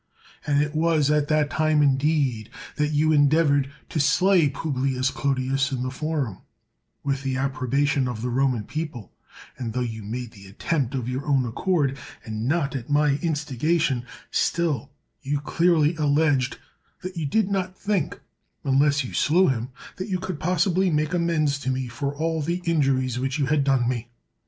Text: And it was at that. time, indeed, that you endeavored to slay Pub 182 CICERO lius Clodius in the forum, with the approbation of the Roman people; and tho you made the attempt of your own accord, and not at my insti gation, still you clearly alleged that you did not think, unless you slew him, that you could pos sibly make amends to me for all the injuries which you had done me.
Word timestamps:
And 0.47 0.63
it 0.63 0.73
was 0.73 1.11
at 1.11 1.27
that. 1.27 1.51
time, 1.51 1.83
indeed, 1.83 2.49
that 2.77 2.87
you 2.91 3.11
endeavored 3.11 3.71
to 3.89 3.99
slay 3.99 4.49
Pub 4.49 4.73
182 4.73 4.97
CICERO 4.97 4.97
lius 4.97 5.13
Clodius 5.13 5.71
in 5.71 5.83
the 5.83 5.91
forum, 5.91 6.39
with 7.03 7.21
the 7.21 7.37
approbation 7.37 8.07
of 8.07 8.23
the 8.23 8.31
Roman 8.31 8.63
people; 8.63 9.11
and 9.59 9.73
tho 9.73 9.81
you 9.81 10.01
made 10.01 10.31
the 10.31 10.47
attempt 10.47 10.95
of 10.95 11.07
your 11.07 11.23
own 11.27 11.45
accord, 11.45 11.99
and 12.25 12.47
not 12.47 12.75
at 12.75 12.89
my 12.89 13.17
insti 13.17 13.55
gation, 13.59 14.03
still 14.31 14.89
you 15.21 15.39
clearly 15.39 15.95
alleged 15.97 16.57
that 17.03 17.15
you 17.15 17.27
did 17.27 17.51
not 17.51 17.77
think, 17.77 18.19
unless 18.63 19.03
you 19.03 19.13
slew 19.13 19.49
him, 19.49 19.69
that 19.97 20.09
you 20.09 20.17
could 20.17 20.39
pos 20.39 20.63
sibly 20.63 20.89
make 20.89 21.13
amends 21.13 21.59
to 21.59 21.69
me 21.69 21.87
for 21.87 22.15
all 22.15 22.41
the 22.41 22.63
injuries 22.65 23.19
which 23.19 23.37
you 23.37 23.45
had 23.45 23.63
done 23.63 23.87
me. 23.87 24.09